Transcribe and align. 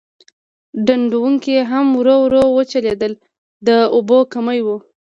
ډنډونکي 0.85 1.55
هم 1.71 1.87
ورو 1.99 2.15
ورو 2.25 2.43
وچېدل 2.57 3.13
د 3.67 3.69
اوبو 3.95 4.19
کمی 4.33 4.59
و. 4.65 4.67